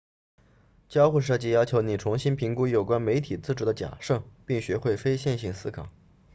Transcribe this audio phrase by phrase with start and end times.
[0.89, 5.89] 交互设计要求你重新评估有关媒体制作的假设并学会非线性思考